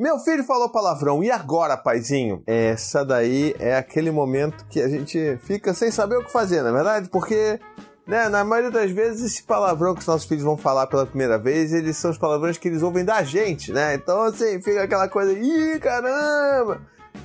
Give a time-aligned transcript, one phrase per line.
[0.00, 2.42] Meu filho falou palavrão, e agora, paizinho?
[2.46, 6.70] Essa daí é aquele momento que a gente fica sem saber o que fazer, na
[6.70, 7.10] é verdade?
[7.10, 7.60] Porque
[8.06, 11.36] né, na maioria das vezes, esse palavrão que os nossos filhos vão falar pela primeira
[11.36, 13.92] vez, eles são os palavrões que eles ouvem da gente, né?
[13.94, 16.80] Então, assim, fica aquela coisa, ih, caramba!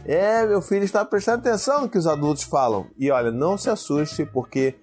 [0.06, 2.88] É, meu filho está prestando atenção no que os adultos falam.
[3.00, 4.76] E olha, não se assuste, porque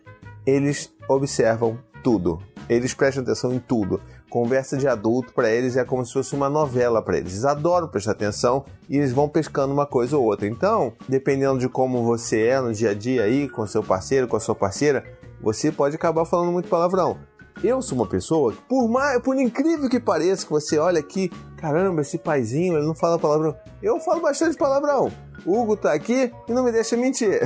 [0.47, 2.43] eles observam tudo.
[2.71, 4.01] Eles prestam atenção em tudo.
[4.33, 7.33] Conversa de adulto para eles é como se fosse uma novela para eles.
[7.33, 10.47] Eles adoram prestar atenção e eles vão pescando uma coisa ou outra.
[10.47, 14.35] Então, dependendo de como você é no dia a dia aí, com seu parceiro, com
[14.35, 15.05] a sua parceira,
[15.39, 17.19] você pode acabar falando muito palavrão.
[17.63, 22.01] Eu sou uma pessoa, por mais, por incrível que pareça, que você olha aqui, caramba,
[22.01, 23.55] esse paizinho, ele não fala palavrão.
[23.83, 25.13] Eu falo bastante palavrão.
[25.45, 27.43] Hugo tá aqui e não me deixa mentir.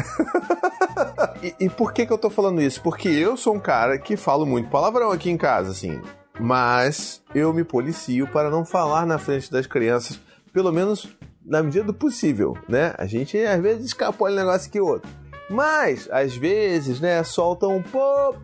[1.43, 2.81] e, e, por que que eu tô falando isso?
[2.81, 6.01] Porque eu sou um cara que falo muito palavrão aqui em casa, assim.
[6.39, 10.21] Mas eu me policio para não falar na frente das crianças,
[10.53, 11.09] pelo menos
[11.45, 12.95] na medida do possível, né?
[12.99, 15.09] A gente às vezes escapa um negócio que outro.
[15.49, 18.39] Mas, às vezes, né, solta um pop,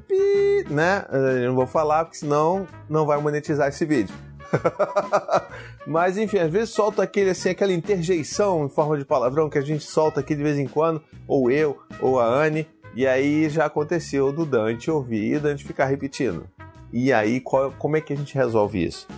[0.71, 1.05] né?
[1.11, 4.15] Eu não vou falar, porque senão não vai monetizar esse vídeo.
[5.87, 9.63] Mas enfim, às vezes solta aquele assim, aquela interjeição em forma de palavrão que a
[9.63, 13.65] gente solta aqui de vez em quando, ou eu, ou a Anne, e aí já
[13.65, 16.47] aconteceu do Dante ouvir e Dante ficar repetindo.
[16.93, 19.09] E aí, qual, como é que a gente resolve isso?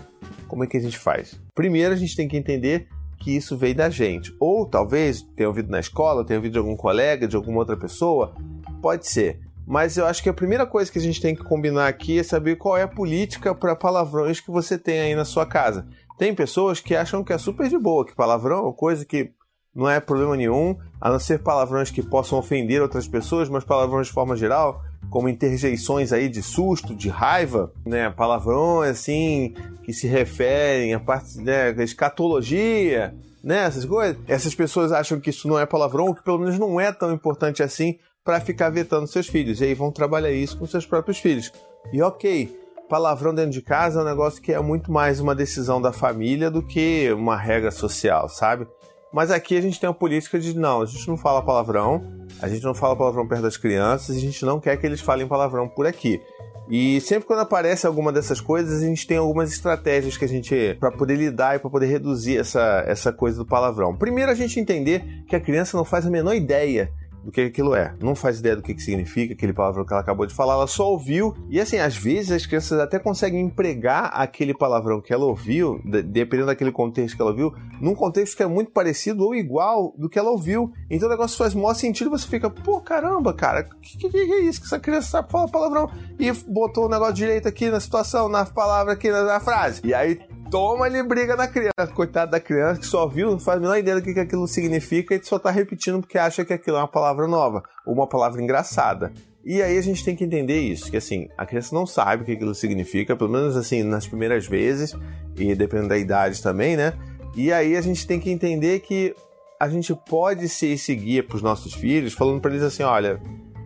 [0.47, 1.41] Como é que a gente faz?
[1.55, 2.87] Primeiro, a gente tem que entender
[3.19, 4.35] que isso veio da gente.
[4.39, 8.35] Ou talvez tenha ouvido na escola, tenha ouvido de algum colega, de alguma outra pessoa.
[8.81, 9.41] Pode ser.
[9.67, 12.23] Mas eu acho que a primeira coisa que a gente tem que combinar aqui é
[12.23, 15.87] saber qual é a política para palavrões que você tem aí na sua casa.
[16.19, 19.33] Tem pessoas que acham que é super de boa, que palavrão é coisa que
[19.75, 24.07] não é problema nenhum, a não ser palavrões que possam ofender outras pessoas, mas palavrões
[24.07, 30.07] de forma geral, como interjeições aí de susto, de raiva, né, palavrões assim que se
[30.07, 34.17] referem a parte, né, escatologia, né, essas coisas.
[34.27, 37.63] Essas pessoas acham que isso não é palavrão, que pelo menos não é tão importante
[37.63, 39.61] assim para ficar vetando seus filhos.
[39.61, 41.53] E aí vão trabalhar isso com seus próprios filhos.
[41.93, 45.81] E ok, palavrão dentro de casa é um negócio que é muito mais uma decisão
[45.81, 48.67] da família do que uma regra social, sabe?
[49.15, 52.03] Mas aqui a gente tem a política de não, a gente não fala palavrão,
[52.43, 55.25] a gente não fala palavrão perto das crianças, a gente não quer que eles falem
[55.25, 56.21] palavrão por aqui.
[56.69, 60.77] E sempre quando aparece alguma dessas coisas, a gente tem algumas estratégias que a gente
[60.81, 63.95] para poder lidar e para poder reduzir essa, essa coisa do palavrão.
[63.95, 66.91] Primeiro a gente entender que a criança não faz a menor ideia
[67.25, 67.95] do que aquilo é.
[68.01, 70.67] Não faz ideia do que, que significa aquele palavrão que ela acabou de falar, ela
[70.67, 71.35] só ouviu.
[71.49, 76.47] E assim, às vezes as crianças até conseguem empregar aquele palavrão que ela ouviu, dependendo
[76.47, 80.19] daquele contexto que ela ouviu, num contexto que é muito parecido ou igual do que
[80.19, 80.71] ela ouviu.
[80.91, 84.41] Então o negócio faz maior sentido você fica, pô, caramba, cara, que, que, que é
[84.41, 85.91] isso que essa criança sabe falar palavrão?
[86.19, 89.81] E botou o negócio direito aqui na situação, na palavra aqui, na, na frase.
[89.85, 90.21] E aí
[90.55, 91.93] toma ele briga da criança.
[91.93, 94.47] Coitado da criança que só viu, não faz a menor ideia do que, que aquilo
[94.47, 98.07] significa e só tá repetindo porque acha que aquilo é uma palavra nova ou uma
[98.07, 99.13] palavra engraçada.
[99.45, 102.25] E aí a gente tem que entender isso, que assim, a criança não sabe o
[102.25, 104.97] que aquilo significa, pelo menos assim, nas primeiras vezes,
[105.37, 106.95] e dependendo da idade também, né?
[107.35, 109.13] E aí a gente tem que entender que
[109.59, 113.21] a gente pode ser esse guia para os nossos filhos, falando para eles assim, olha,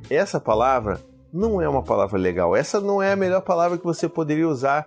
[0.09, 0.99] essa palavra
[1.31, 4.87] não é uma palavra legal, essa não é a melhor palavra que você poderia usar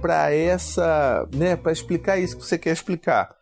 [0.00, 3.36] para essa, né, para explicar isso que você quer explicar.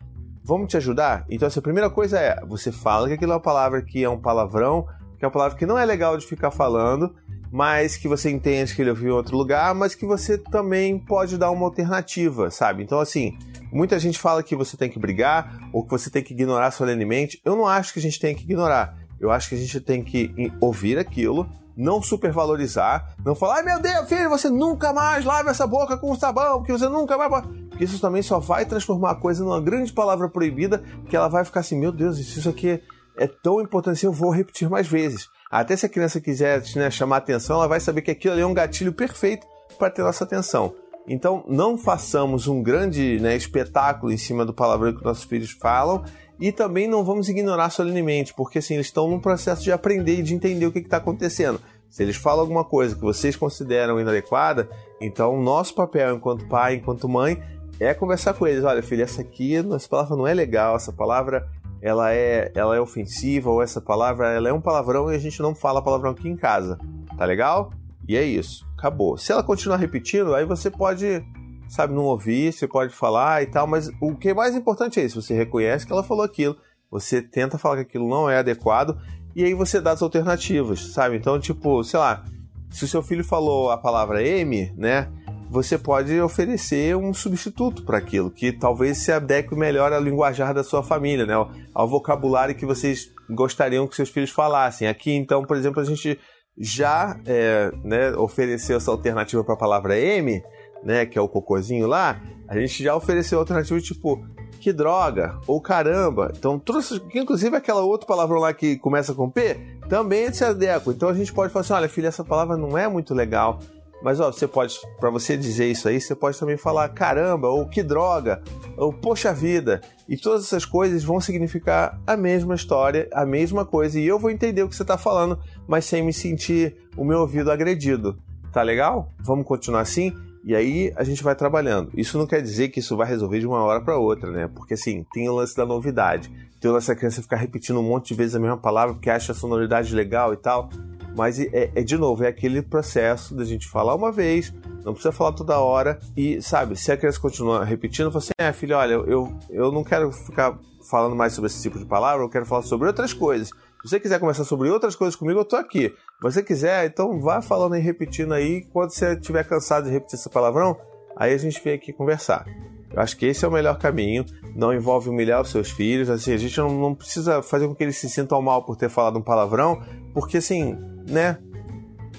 [0.44, 1.26] Vamos te ajudar?
[1.28, 4.08] Então, assim, a primeira coisa é, você fala que aquilo é uma palavra que é
[4.08, 4.86] um palavrão,
[5.18, 7.14] que é uma palavra que não é legal de ficar falando,
[7.50, 11.36] mas que você entende que ele ouviu em outro lugar, mas que você também pode
[11.36, 12.82] dar uma alternativa, sabe?
[12.82, 13.36] Então, assim,
[13.72, 17.40] muita gente fala que você tem que brigar ou que você tem que ignorar solenemente.
[17.44, 18.96] Eu não acho que a gente tem que ignorar.
[19.20, 23.80] Eu acho que a gente tem que ouvir aquilo, não supervalorizar, não falar, ai meu
[23.80, 27.46] Deus, filho, você nunca mais lave essa boca com sabão, porque você nunca mais.
[27.70, 31.44] Porque isso também só vai transformar a coisa numa grande palavra proibida, que ela vai
[31.44, 32.82] ficar assim, meu Deus, isso aqui
[33.16, 35.28] é tão importante, eu vou repetir mais vezes.
[35.48, 38.46] Até se a criança quiser né, chamar atenção, ela vai saber que aquilo ali é
[38.46, 39.46] um gatilho perfeito
[39.78, 40.74] para ter nossa atenção.
[41.06, 46.04] Então, não façamos um grande né, espetáculo em cima do palavrão que nossos filhos falam
[46.40, 50.22] e também não vamos ignorar solenemente, porque assim, eles estão num processo de aprender e
[50.22, 51.60] de entender o que está acontecendo.
[51.90, 54.68] Se eles falam alguma coisa que vocês consideram inadequada,
[55.00, 57.42] então o nosso papel enquanto pai, enquanto mãe,
[57.80, 58.62] é conversar com eles.
[58.64, 61.48] Olha, filho, essa aqui, essa palavra não é legal, essa palavra
[61.80, 65.40] ela é, ela é ofensiva, ou essa palavra ela é um palavrão e a gente
[65.40, 66.78] não fala palavrão aqui em casa.
[67.16, 67.70] Tá legal?
[68.06, 68.66] E é isso.
[68.76, 69.16] Acabou.
[69.16, 71.22] Se ela continuar repetindo, aí você pode
[71.68, 75.04] sabe, não ouvir, você pode falar e tal, mas o que é mais importante é
[75.04, 76.56] isso, você reconhece que ela falou aquilo,
[76.90, 78.98] você tenta falar que aquilo não é adequado
[79.36, 81.16] e aí você dá as alternativas, sabe?
[81.16, 82.24] Então, tipo, sei lá,
[82.70, 85.08] se o seu filho falou a palavra M, né?
[85.50, 90.62] você pode oferecer um substituto para aquilo, que talvez se adeque melhor ao linguajar da
[90.62, 91.34] sua família, né?
[91.74, 94.88] ao vocabulário que vocês gostariam que seus filhos falassem.
[94.88, 96.18] Aqui, então, por exemplo, a gente
[96.58, 100.42] já é, né, ofereceu essa alternativa para a palavra M,
[100.82, 104.24] né, que é o cocôzinho lá, a gente já ofereceu alternativa tipo
[104.58, 106.32] que droga ou caramba.
[106.36, 109.56] Então, trouxe, inclusive aquela outra palavra lá que começa com P,
[109.88, 110.92] também se adequa.
[110.92, 113.58] Então a gente pode falar assim: olha, filha, essa palavra não é muito legal.
[114.00, 117.66] Mas ó, você pode, para você dizer isso aí, você pode também falar caramba, ou
[117.66, 118.40] que droga,
[118.76, 119.80] ou poxa vida.
[120.08, 123.98] E todas essas coisas vão significar a mesma história, a mesma coisa.
[123.98, 127.20] E eu vou entender o que você está falando, mas sem me sentir o meu
[127.20, 128.16] ouvido agredido.
[128.52, 129.12] Tá legal?
[129.18, 130.14] Vamos continuar assim?
[130.48, 131.90] E aí a gente vai trabalhando.
[131.94, 134.48] Isso não quer dizer que isso vai resolver de uma hora para outra, né?
[134.48, 136.32] Porque assim, tem o lance da novidade.
[136.58, 139.10] Tem o lance da criança ficar repetindo um monte de vezes a mesma palavra porque
[139.10, 140.70] acha a sonoridade legal e tal.
[141.14, 144.50] Mas é, é, de novo, é aquele processo da gente falar uma vez,
[144.82, 145.98] não precisa falar toda hora.
[146.16, 149.84] E, sabe, se a criança continua repetindo, você assim: é, filho, olha, eu, eu não
[149.84, 150.58] quero ficar
[150.88, 153.50] falando mais sobre esse tipo de palavra, eu quero falar sobre outras coisas.
[153.82, 155.90] Se você quiser conversar sobre outras coisas comigo, eu tô aqui.
[155.90, 158.62] Se você quiser, então vá falando e repetindo aí.
[158.72, 160.76] Quando você estiver cansado de repetir esse palavrão,
[161.16, 162.44] aí a gente vem aqui conversar.
[162.92, 164.24] Eu acho que esse é o melhor caminho.
[164.56, 166.10] Não envolve humilhar os seus filhos.
[166.10, 168.88] Assim, a gente não, não precisa fazer com que eles se sintam mal por ter
[168.88, 169.80] falado um palavrão,
[170.12, 170.76] porque assim,
[171.08, 171.38] né?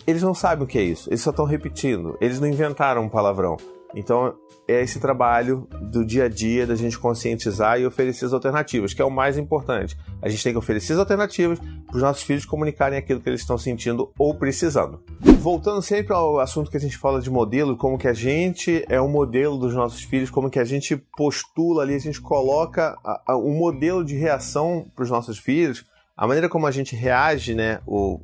[0.07, 3.09] Eles não sabem o que é isso, eles só estão repetindo, eles não inventaram um
[3.09, 3.57] palavrão.
[3.95, 4.35] Então
[4.67, 9.01] é esse trabalho do dia a dia da gente conscientizar e oferecer as alternativas, que
[9.01, 9.97] é o mais importante.
[10.21, 13.41] A gente tem que oferecer as alternativas para os nossos filhos comunicarem aquilo que eles
[13.41, 15.01] estão sentindo ou precisando.
[15.39, 19.01] Voltando sempre ao assunto que a gente fala de modelo, como que a gente é
[19.01, 22.95] o modelo dos nossos filhos, como que a gente postula ali, a gente coloca
[23.29, 25.85] um modelo de reação para os nossos filhos
[26.19, 28.19] a maneira como a gente reage né, o,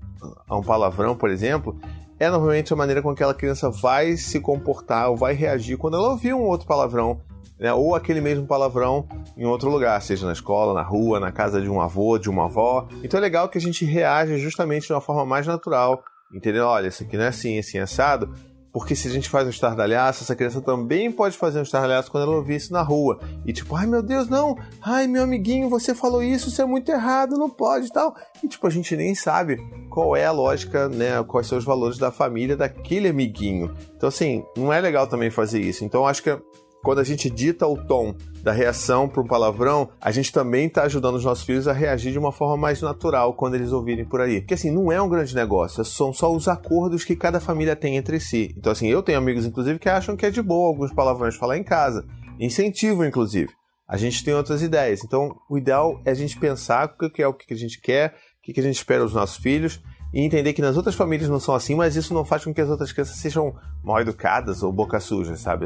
[0.50, 1.80] a um palavrão, por exemplo,
[2.20, 5.98] é normalmente a maneira com que aquela criança vai se comportar ou vai reagir quando
[5.98, 7.22] ela ouvir um outro palavrão,
[7.60, 9.08] né, ou aquele mesmo palavrão
[9.38, 12.46] em outro lugar, seja na escola, na rua, na casa de um avô, de uma
[12.46, 12.88] avó.
[13.04, 16.04] Então é legal que a gente reaja justamente de uma forma mais natural,
[16.34, 16.66] entendeu?
[16.66, 18.34] Olha, isso aqui não é assim, assim, assado
[18.76, 22.24] porque se a gente faz um estardalhaço, essa criança também pode fazer um estardalhaço quando
[22.24, 23.22] ela ouvir isso na rua.
[23.46, 24.58] E tipo, ai meu Deus, não!
[24.82, 28.14] Ai, meu amiguinho, você falou isso, isso é muito errado, não pode e tal.
[28.44, 31.24] E tipo, a gente nem sabe qual é a lógica, né?
[31.24, 33.74] Quais são os valores da família daquele amiguinho.
[33.96, 35.86] Então, assim, não é legal também fazer isso.
[35.86, 36.38] Então, acho que
[36.86, 40.84] quando a gente dita o tom da reação para um palavrão, a gente também está
[40.84, 44.22] ajudando os nossos filhos a reagir de uma forma mais natural quando eles ouvirem por
[44.22, 44.40] aí.
[44.40, 47.98] Porque assim, não é um grande negócio, são só os acordos que cada família tem
[47.98, 48.54] entre si.
[48.56, 51.58] Então assim, eu tenho amigos inclusive que acham que é de boa alguns palavrões falar
[51.58, 52.06] em casa.
[52.40, 53.52] Incentivo, inclusive.
[53.88, 55.04] A gente tem outras ideias.
[55.04, 58.14] Então, o ideal é a gente pensar o que é o que a gente quer,
[58.48, 59.82] o que a gente espera dos nossos filhos
[60.14, 62.62] e entender que nas outras famílias não são assim, mas isso não faz com que
[62.62, 65.66] as outras crianças sejam mal educadas ou boca sujas, sabe?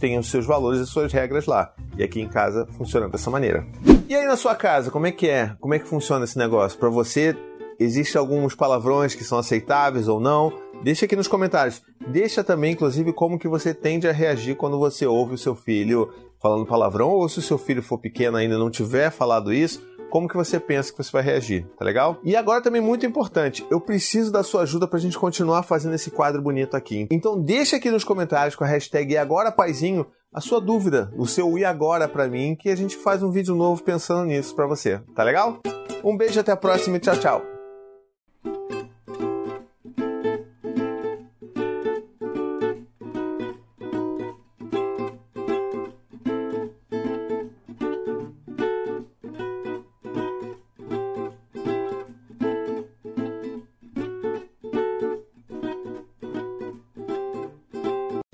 [0.00, 1.72] Tem os seus valores e suas regras lá.
[1.96, 3.64] E aqui em casa funciona dessa maneira.
[4.08, 5.54] E aí na sua casa, como é que é?
[5.60, 6.78] Como é que funciona esse negócio?
[6.78, 7.36] Para você,
[7.78, 10.52] existem alguns palavrões que são aceitáveis ou não?
[10.82, 11.82] Deixa aqui nos comentários.
[12.08, 16.10] Deixa também, inclusive, como que você tende a reagir quando você ouve o seu filho
[16.40, 20.28] falando palavrão, ou se o seu filho for pequeno ainda não tiver falado isso, como
[20.28, 22.18] que você pensa que você vai reagir, tá legal?
[22.22, 26.10] E agora também muito importante, eu preciso da sua ajuda pra gente continuar fazendo esse
[26.10, 27.06] quadro bonito aqui.
[27.10, 31.58] Então deixa aqui nos comentários com a hashtag agora paizinho a sua dúvida, o seu
[31.58, 35.00] e agora para mim, que a gente faz um vídeo novo pensando nisso para você,
[35.14, 35.60] tá legal?
[36.04, 37.49] Um beijo até a próxima e tchau, tchau.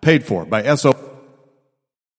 [0.00, 1.09] paid for by SO.